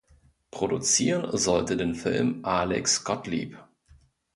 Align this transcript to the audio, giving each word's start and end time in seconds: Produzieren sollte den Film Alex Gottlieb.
Produzieren 0.49 1.37
sollte 1.37 1.77
den 1.77 1.93
Film 1.93 2.43
Alex 2.43 3.03
Gottlieb. 3.03 3.59